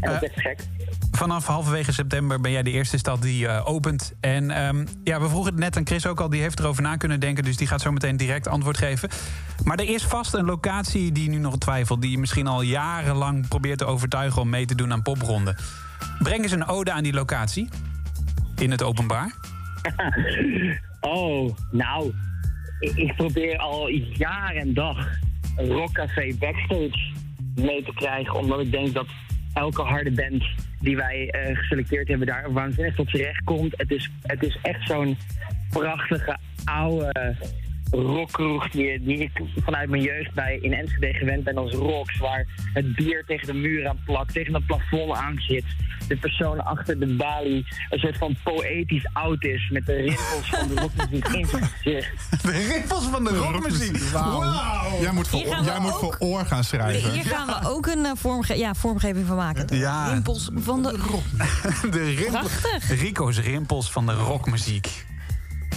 [0.00, 0.58] En dat is echt te gek.
[1.10, 4.14] Vanaf halverwege september ben jij de eerste stad die eh, opent.
[4.20, 6.96] En ehm, ja, we vroegen het net aan Chris ook al, die heeft erover na
[6.96, 7.44] kunnen denken.
[7.44, 9.08] Dus die gaat zo meteen direct antwoord geven.
[9.64, 12.02] Maar er is vast een locatie die nu nog twijfelt.
[12.02, 15.56] Die je misschien al jarenlang probeert te overtuigen om mee te doen aan popronden.
[16.18, 17.68] Breng eens een ode aan die locatie.
[18.56, 19.34] In het openbaar.
[21.00, 22.12] oh, nou.
[22.80, 25.08] Ik, probeer al jaar en dag
[25.56, 27.12] een rockcafé backstage
[27.54, 28.34] mee te krijgen.
[28.34, 29.06] Omdat ik denk dat
[29.54, 30.44] elke harde band
[30.80, 33.74] die wij eh, geselecteerd hebben daar waanzinnig tot z'n recht komt.
[33.76, 35.16] Het is, het is echt zo'n
[35.70, 37.36] prachtige, oude,
[37.90, 39.30] rockkroeg die, die ik
[39.64, 42.18] vanuit mijn jeugd bij in Enschede gewend ben als rocks.
[42.18, 45.64] Waar het bier tegen de muur aan plakt, tegen het plafond aan zit.
[46.08, 50.68] De persoon achter de balie een soort van poëtisch oud is met de rimpels van
[50.68, 52.12] de rockmuziek in zijn gezicht.
[52.42, 53.96] De rimpels van de rockmuziek.
[53.98, 54.38] Wauw.
[54.40, 55.00] Wauw.
[55.00, 57.12] Jij moet voor, jij moet voor oor gaan schrijven.
[57.12, 59.66] Hier gaan we ook een eh, vormge- ja, vormgeving van maken.
[59.66, 60.12] De Ja.
[60.12, 60.98] rimpels van de...
[61.90, 63.00] De rimpel- Prachtig.
[63.00, 65.04] Rico's rimpels van de rockmuziek.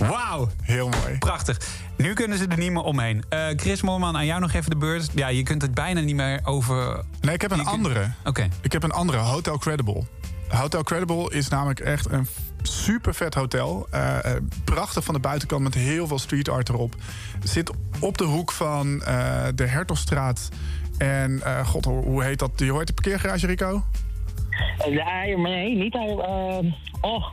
[0.09, 0.49] Wauw.
[0.61, 1.17] Heel mooi.
[1.17, 1.59] Prachtig.
[1.97, 3.23] Nu kunnen ze er niet meer omheen.
[3.29, 5.09] Eh, Chris Moorman, aan jou nog even de beurt.
[5.13, 7.03] Ja, je kunt het bijna niet meer over...
[7.21, 8.11] Nee, ik heb een Je andere.
[8.25, 8.47] Oké.
[8.61, 10.03] Ik heb een andere, Hotel Credible.
[10.47, 12.27] Hotel Credible is namelijk echt een
[12.61, 13.87] super vet hotel.
[13.89, 16.95] Eh, eh, prachtig van de buitenkant met heel veel street art erop.
[17.43, 20.49] Zit op de hoek van eh, de Hertogstraat.
[20.97, 22.51] En eh, god, hoe hoe heet dat?
[22.59, 23.83] Hoe heet de parkeergarage, Rico?
[25.37, 26.71] Maar nee, niet eh,
[27.01, 27.25] oh,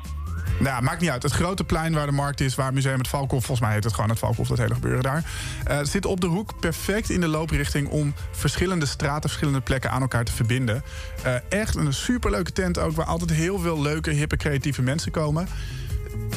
[0.61, 1.23] Nou, maakt niet uit.
[1.23, 3.45] Het grote plein waar de markt is, waar het museum het Valkhof...
[3.45, 5.25] volgens mij heet het gewoon het Valkhof, dat hele gebeuren daar...
[5.65, 7.89] eh, zit op de hoek perfect in de looprichting...
[7.89, 10.83] om verschillende straten, verschillende plekken aan elkaar te verbinden.
[11.23, 12.93] Eh, echt een superleuke tent ook...
[12.97, 15.49] waar altijd heel veel leuke, hippe, creatieve mensen komen.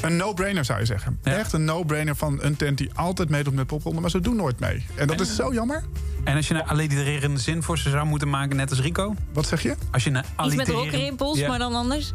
[0.02, 1.20] Een no-brainer zou je zeggen.
[1.24, 4.02] Echt een no-brainer van een tent die altijd meedoet met popronde...
[4.02, 4.86] maar ze doen nooit mee.
[4.96, 5.84] En dat is zo jammer.
[6.24, 9.16] En als je een allitererende zin voor ze zou moeten maken, net als Rico?
[9.34, 9.76] Wat zeg je?
[9.92, 11.48] Als je een Iets met allitererende- Ja.
[11.48, 12.14] maar dan anders.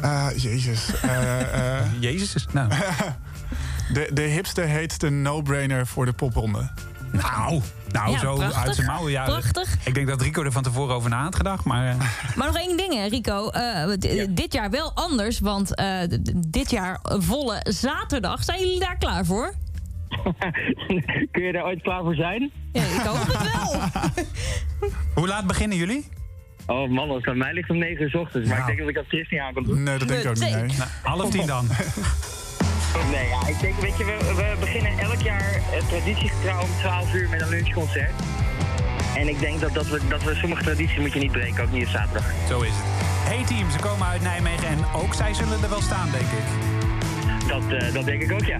[0.00, 1.00] Eh, jezus.
[1.00, 2.46] Eh, eh, Jezus is...
[2.52, 2.68] Nou,
[3.94, 6.70] de, de hipste heetste no-brainer voor de popronde.
[7.10, 8.62] nou, nou Ja, zo prachtig.
[8.64, 9.10] uit zijn mouwen.
[9.12, 9.76] Ja, Prachtig.
[9.84, 11.86] Ik denk dat Rico er van tevoren over na had gedacht, maar...
[11.88, 11.96] eh,
[12.36, 13.48] Maar nog één ding, hè, Rico.
[13.50, 13.88] Eh,
[14.30, 15.98] Dit jaar wel anders, want eh,
[16.46, 18.44] dit jaar volle zaterdag.
[18.44, 19.54] Zijn jullie daar klaar voor?
[21.30, 22.50] kun je daar ooit klaar voor zijn?
[22.72, 23.80] Ja, ik hoop het wel.
[25.14, 26.08] Hoe laat beginnen jullie?
[26.66, 28.48] Oh man, als het aan mij ligt om 9 uur 's ochtends.
[28.48, 29.82] Maar ik denk dat ik dat Chris niet aan kan doen.
[29.82, 30.54] Nee, dat denk ik ook niet.
[30.54, 30.66] Nee.
[30.66, 31.66] Nou, half tien dan.
[33.10, 37.14] Nee, ja, ik denk, weet je, we, we beginnen elk jaar eh, traditiegetrouw om 12
[37.14, 38.12] uur met een lunchconcert.
[39.16, 41.72] En ik denk dat, dat, we, dat we sommige tradities moet je niet breken, ook
[41.72, 42.24] niet op zaterdag.
[42.48, 42.84] Zo is het.
[43.28, 46.44] Hey team, ze komen uit Nijmegen en ook zij zullen er wel staan, denk ik.
[47.48, 48.56] Dat, eh, dat denk ik ook, ja.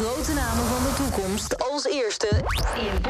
[0.00, 1.58] Grote namen van de toekomst.
[1.70, 2.28] Als eerste.
[2.74, 3.02] In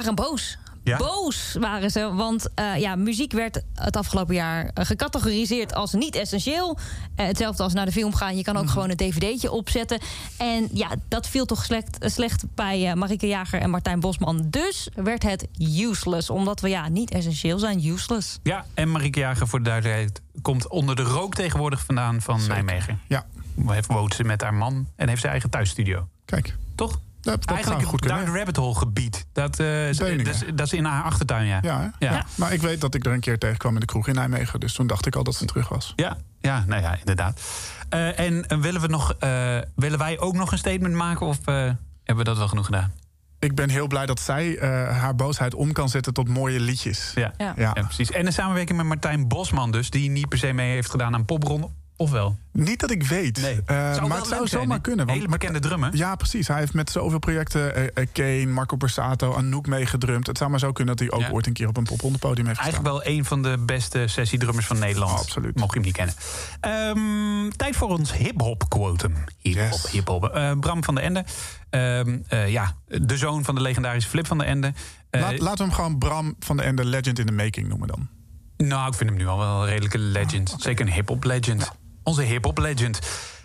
[0.00, 0.58] waren boos.
[0.84, 0.96] Ja?
[0.96, 6.14] Boos waren ze, want eh, ja, muziek werd het afgelopen jaar eh, gecategoriseerd als niet
[6.14, 6.78] essentieel.
[7.16, 8.72] Eh, hetzelfde als naar de film gaan, je kan ook Mhm.
[8.72, 10.00] gewoon een dvd'tje opzetten.
[10.36, 14.46] En ja, dat viel toch slecht, slecht bij eh Marike Jager en Martijn Bosman.
[14.50, 18.38] Dus werd het useless, omdat we ja, niet essentieel zijn, useless.
[18.42, 23.00] Ja, en Marieke Jager, voor de duidelijkheid, komt onder de rook tegenwoordig vandaan van Nijmegen.
[23.08, 23.26] Ja.
[23.66, 26.08] Heeft woont ze met haar man en heeft zijn eigen thuisstudio.
[26.24, 26.56] Kijk.
[26.74, 27.00] Toch?
[27.20, 28.24] Dat, dat Eigenlijk goed het kunnen.
[28.24, 29.26] Dark Rabbit Hole gebied.
[29.32, 31.92] Dat, eh, is- dat, is, dat is in haar achtertuin, ja.
[31.98, 32.24] Ja.
[32.34, 34.60] Maar ik weet dat ik er een keer tegenkwam in de kroeg in Nijmegen.
[34.60, 35.92] Dus toen dacht ik al dat ze terug was.
[35.96, 37.40] Ja, ja, nou ja, inderdaad.
[37.88, 41.54] Eh, en willen, we nog, eh, willen wij ook nog een statement maken of eh,
[41.54, 42.92] hebben we dat wel genoeg gedaan?
[43.38, 44.68] Ik ben heel blij dat zij eh,
[44.98, 47.12] haar boosheid om kan zetten tot mooie liedjes.
[47.14, 47.32] Ja.
[47.38, 47.52] Ja.
[47.56, 48.10] Ja, precies.
[48.10, 51.24] En een samenwerking met Martijn Bosman dus, die niet per se mee heeft gedaan aan
[51.24, 51.74] popron.
[52.00, 52.38] Of wel?
[52.52, 53.40] Niet dat ik weet.
[53.40, 53.62] Nee.
[53.66, 55.06] Eh, maar het zou zijn, zomaar kunnen.
[55.06, 55.96] want Hele bekende drummer.
[55.96, 56.48] Ja, precies.
[56.48, 60.26] Hij heeft met zoveel projecten eh, eh, Kane, Marco Borsato, Anouk meegedrumd.
[60.26, 61.30] Het zou maar zo kunnen dat hij ook Ja.
[61.34, 62.84] ooit een keer op een poppodium heeft gestaan.
[62.84, 65.18] Eigenlijk wel een van de beste sessiedrummers van Nederland.
[65.20, 65.56] absoluut.
[65.56, 66.14] Mocht je hem niet kennen.
[66.60, 69.14] Ehm, tijd voor ons hip-hop quotum.
[69.38, 69.90] Hip-hop, Yes.
[69.90, 70.54] hip-hop.
[70.60, 71.24] Bram van der Ende.
[71.70, 74.72] Ehm, eh, ja, de zoon van de legendarische Flip van der Ende.
[75.10, 78.08] Laat, laten we hem gewoon Bram van de Ende Legend in the Making noemen dan.
[78.56, 80.54] Nou, ik vind hem nu al wel een redelijke legend.
[80.58, 81.70] Zeker een hip-hop legend.
[82.02, 82.98] Onze hip-hop legend.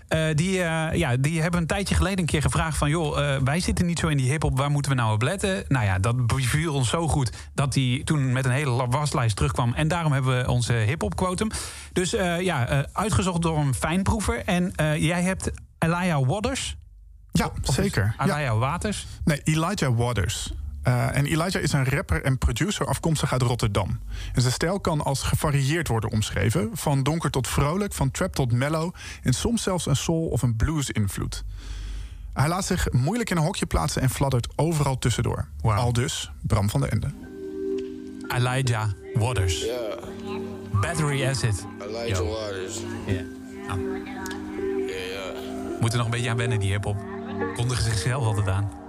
[0.07, 2.89] Eh, die, eh, ja, die hebben een tijdje geleden een keer gevraagd van...
[2.89, 5.63] joh, eh, wij zitten niet zo in die hip-hop, waar moeten we nou op letten?
[5.67, 9.73] Nou ja, dat beviel ons zo goed dat hij toen met een hele waslijst terugkwam.
[9.73, 11.49] En daarom hebben we onze hip-hop quotum.
[11.93, 14.43] Dus ja, uitgezocht door een fijnproever.
[14.45, 16.75] En jij hebt Elijah Waters.
[17.31, 18.15] Ja, zeker.
[18.17, 18.23] Ja.
[18.23, 19.05] Elijah Waters.
[19.23, 20.53] Nee, Elijah Waters.
[20.85, 23.99] Eh, en Elijah is een rapper en producer afkomstig uit Rotterdam.
[24.33, 26.69] En zijn stijl kan als gevarieerd worden omschreven.
[26.73, 28.93] Van donker tot vrolijk, van trap tot mellow...
[29.23, 31.43] en soms zelfs een soul- of een blues-invloed.
[32.33, 35.47] Hij laat zich moeilijk in een hokje plaatsen en fladdert overal tussendoor.
[35.61, 37.07] Al dus Bram van der Ende.
[38.27, 39.65] Elijah Waters.
[40.71, 41.65] Battery Acid.
[41.81, 42.27] Elijah Yo.
[42.29, 42.79] Waters.
[43.05, 43.21] Ja.
[43.67, 43.79] Nou.
[45.79, 46.97] Moeten nog een beetje aan wennen, die hip-hop.
[47.55, 48.84] Kondigen zichzelf altijd aan.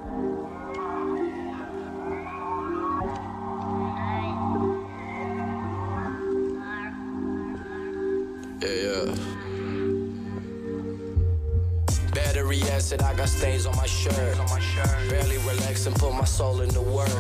[8.61, 9.46] Yeah, yeah.
[12.17, 14.39] Battery acid, I got stains on my shirt.
[15.11, 17.11] Barely relax and put my soul into work.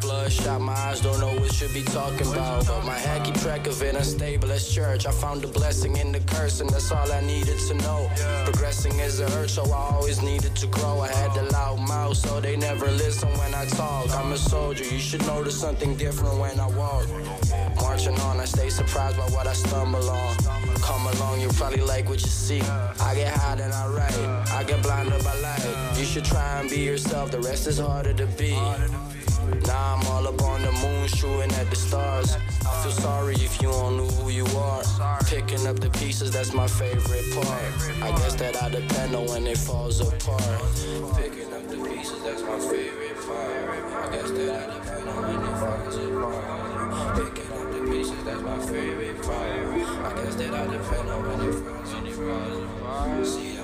[0.00, 2.66] Bloodshot, my eyes don't know what should be talking about.
[2.66, 5.06] But my head keep track of it, unstable as church.
[5.06, 8.10] I found the blessing in the curse, and that's all I needed to know.
[8.44, 11.00] Progressing is a hurt, so I always needed to grow.
[11.00, 14.08] I had the loud mouth, so they never listen when I talk.
[14.16, 17.06] I'm a soldier, you should notice something different when I walk.
[17.76, 20.36] Marching on, I stay surprised by what I stumble on.
[20.80, 22.62] Come along, you probably like what you see.
[22.62, 24.16] I get high then I write.
[24.52, 25.96] I get blinded by light.
[25.96, 28.52] You should try and be yourself, the rest is harder to be.
[29.66, 32.36] Now I'm all up on the moon, shooting at the stars.
[32.66, 34.82] I feel sorry if you don't know who you are.
[35.26, 38.02] Picking up the pieces, that's my favorite part.
[38.02, 40.42] I guess that I depend on when it falls apart.
[41.16, 43.70] Picking up the pieces, that's my favorite part.
[44.04, 47.16] I guess that I depend on when it falls apart.
[47.16, 49.40] Picking up the pieces, that's my favorite part.
[49.40, 53.26] I guess that I depend on when it falls when it falls apart.
[53.26, 53.59] See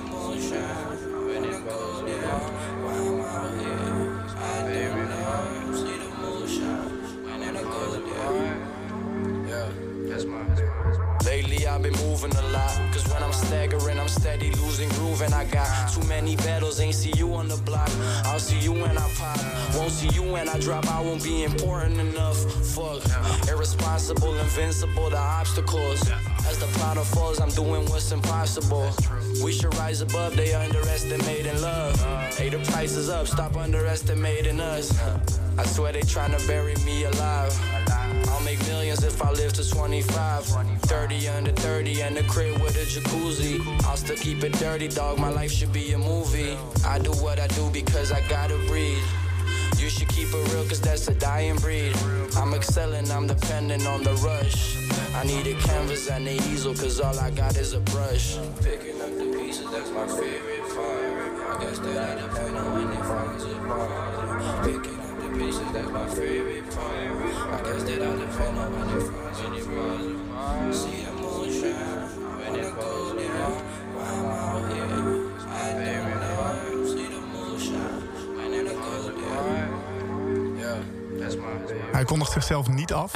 [1.67, 2.86] the moon
[11.77, 12.75] I've been moving a lot.
[12.91, 15.21] Cause when I'm staggering, I'm steady losing groove.
[15.21, 17.91] And I got too many battles, ain't see you on the block.
[18.25, 19.37] I'll see you when I pop.
[19.75, 20.87] Won't see you when I drop.
[20.87, 22.37] I won't be important enough.
[22.73, 23.03] Fuck.
[23.47, 26.01] Irresponsible, invincible the obstacles.
[26.47, 28.89] As the plot unfolds, I'm doing what's impossible.
[29.43, 31.95] We should rise above, they underestimating love.
[32.35, 34.99] Hey, the price is up, stop underestimating us.
[35.59, 37.55] I swear they trying to bury me alive.
[38.29, 40.45] I'll make millions if I live to 25.
[40.87, 43.59] 30 under 30 and a crib with a jacuzzi.
[43.85, 45.19] I'll still keep it dirty, dog.
[45.19, 46.57] My life should be a movie.
[46.85, 49.03] I do what I do because I gotta breathe.
[49.77, 51.95] You should keep it real, cause that's a dying breed.
[52.35, 54.77] I'm excelling, I'm dependent on the rush.
[55.13, 58.37] I need a canvas and an easel, cause all I got is a brush.
[58.61, 61.59] Picking up the pieces, that's my favorite part.
[61.59, 64.63] I guess that I depend on when it falls apart.
[64.65, 65.06] Picking
[65.37, 66.95] pieces, that's my favorite part.
[67.53, 70.75] I guess that I depend on when it falls when it falls apart.
[70.75, 72.07] See the moon shine
[72.39, 73.51] when it goes down.
[73.95, 74.87] Why I'm out here,
[75.49, 76.85] I don't know.
[76.91, 78.01] See the moon shine
[78.37, 79.57] when it goes down.
[80.57, 80.79] Yeah,
[81.19, 81.91] that's my favorite.
[81.91, 83.11] Hij kondigt zichzelf niet af.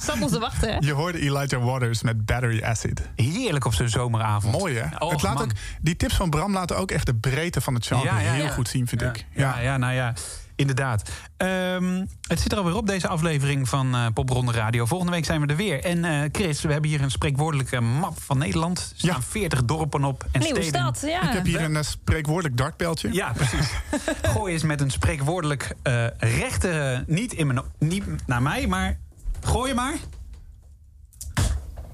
[0.00, 0.76] Stap ons te wachten, hè?
[0.80, 3.10] Je hoorde Elijah Waters met Battery Acid.
[3.16, 4.58] Heerlijk op zo'n zomeravond.
[4.58, 4.96] Mooi hè?
[4.98, 5.42] Och, het laat man.
[5.42, 5.50] ook,
[5.80, 8.86] die tips van Bram laten ook echt de breedte van het genre heel goed zien,
[8.86, 9.26] vind ik.
[9.30, 10.14] Ja, ja, nou ja,
[10.62, 11.10] inderdaad.
[11.36, 14.86] Ehm, het zit er alweer op, deze aflevering van eh Popronde Radio.
[14.86, 15.84] Volgende week zijn we er weer.
[15.84, 18.78] En eh, Chris, we hebben hier een spreekwoordelijke map van Nederland.
[18.78, 20.80] Er staan 40 dorpen op en Nieuwe steden.
[20.80, 21.22] stad, ja.
[21.22, 23.12] Ik heb hier een eh, spreekwoordelijk dartpijltje.
[23.12, 23.70] Ja, precies.
[24.34, 27.04] Gooi eens met een spreekwoordelijk eh rechte...
[27.06, 28.98] Niet, in mijn, niet naar mij, maar
[29.40, 29.94] gooi je maar.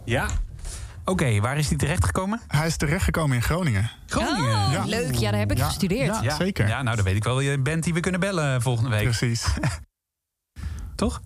[0.05, 0.27] Ja.
[1.09, 2.41] Oké, waar is die terechtgekomen?
[2.49, 3.91] Hij is terechtgekomen in Groningen.
[4.07, 4.55] Groningen.
[4.55, 5.15] Oh, leuk.
[5.15, 6.19] Ja, daar heb ik Ja, gestudeerd.
[6.23, 6.37] ja.
[6.37, 6.69] zeker.
[6.69, 9.03] Ja, nou, dan weet ik wel je bent die we kunnen bellen volgende week.
[9.03, 9.45] Precies.
[10.95, 11.21] Toch?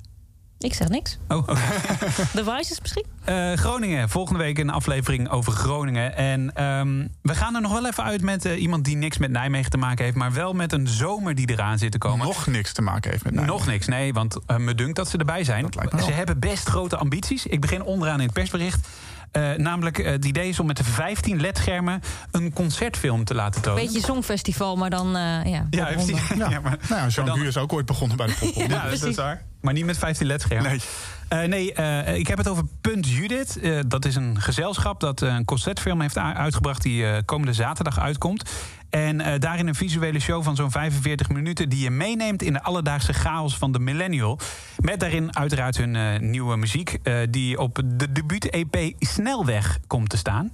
[0.58, 1.18] Ik zeg niks.
[1.28, 1.52] Oh, oké.
[2.38, 3.04] De Vices misschien?
[3.24, 4.08] Eh, Groningen.
[4.08, 6.16] Volgende week een aflevering over Groningen.
[6.16, 9.30] En ehm, we gaan er nog wel even uit met eh, iemand die niks met
[9.30, 10.16] Nijmegen te maken heeft...
[10.16, 12.26] maar wel met een zomer die eraan zit te komen.
[12.26, 13.56] Nog niks te maken heeft met Nijmegen.
[13.58, 15.66] Nog niks, nee, want eh, me dunkt dat ze erbij zijn.
[15.70, 16.06] lijkt me wel.
[16.06, 17.46] Ze hebben best grote ambities.
[17.46, 18.88] Ik begin onderaan in het persbericht.
[19.32, 23.62] Eh, namelijk eh, het idee is om met de 15 ledschermen een concertfilm te laten
[23.62, 23.84] tonen.
[23.84, 25.12] Beetje Songfestival, maar dan uh,
[25.44, 26.12] ja, Ja, popronde.
[26.12, 26.28] precies.
[26.38, 26.50] Ja.
[26.50, 28.74] Ja, maar- nou Jean dan- is ook ooit begonnen bij de popronde.
[28.74, 29.16] Ja, dat is precies.
[29.16, 29.42] waar.
[29.60, 30.70] Maar niet met 15 ledschermen.
[30.70, 30.80] Nee.
[31.28, 33.56] Eh, nee, eh, ik heb het over Punt Judith.
[33.60, 36.82] Eh, dat is een gezelschap dat eh, een concertfilm heeft uitgebracht...
[36.82, 38.50] die eh, komende zaterdag uitkomt.
[38.92, 41.68] En eh, daarin een visuele show van zo'n 45 minuten...
[41.68, 44.38] die je meeneemt in de alledaagse chaos van de millennial.
[44.78, 46.98] Met daarin uiteraard hun eh, nieuwe muziek...
[47.02, 50.52] eh, die op de debuut-EP Snelweg komt te staan.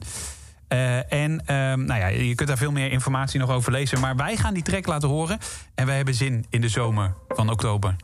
[0.69, 4.01] En ehm, nou ja, je kunt daar veel meer informatie nog over lezen.
[4.01, 5.39] Maar wij gaan die track laten horen.
[5.75, 7.97] En wij hebben zin in de zomer van oktober.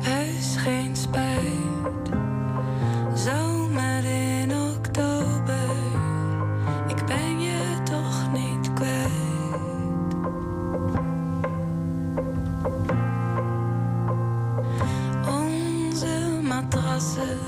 [0.00, 2.08] Heus geen spijt.
[3.14, 5.70] Zomer in oktober.
[6.86, 10.14] Ik ben je toch niet kwijt.
[15.26, 17.38] Onze matrassen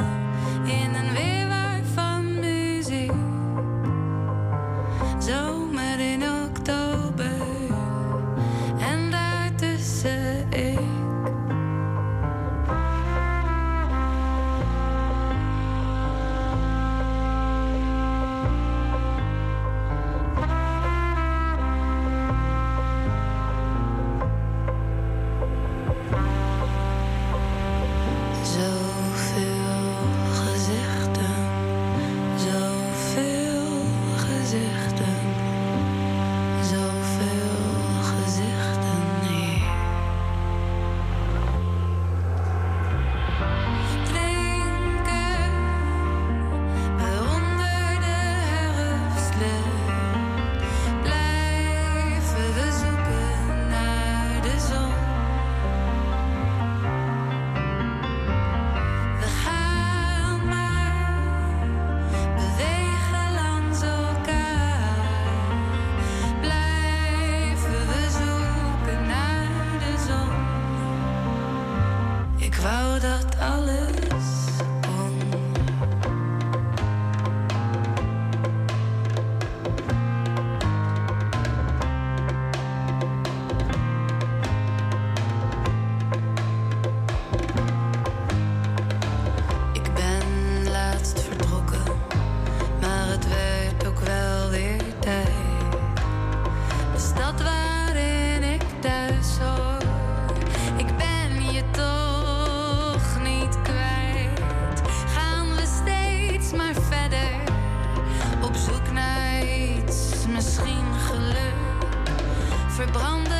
[112.92, 113.39] branden.